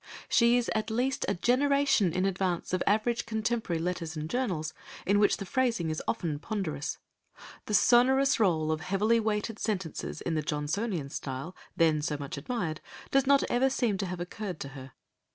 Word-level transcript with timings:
She 0.27 0.57
is 0.57 0.67
at 0.73 0.89
least 0.89 1.27
a 1.29 1.35
generation 1.35 2.11
in 2.11 2.25
advance 2.25 2.73
of 2.73 2.81
average 2.87 3.27
contemporary 3.27 3.79
letters 3.79 4.17
and 4.17 4.27
journals, 4.27 4.73
in 5.05 5.19
which 5.19 5.37
the 5.37 5.45
phrasing 5.45 5.91
is 5.91 6.01
often 6.07 6.39
ponderous; 6.39 6.97
the 7.67 7.75
sonorous 7.75 8.39
roll 8.39 8.71
of 8.71 8.81
heavily 8.81 9.19
weighted 9.19 9.59
sentences 9.59 10.19
in 10.21 10.33
the 10.33 10.41
Johnsonian 10.41 11.11
style, 11.11 11.55
then 11.77 12.01
so 12.01 12.17
much 12.17 12.35
admired, 12.35 12.81
does 13.11 13.27
not 13.27 13.43
ever 13.43 13.69
seem 13.69 13.99
to 13.99 14.07
have 14.07 14.19
occurred 14.19 14.59
to 14.61 14.69
her. 14.69 14.93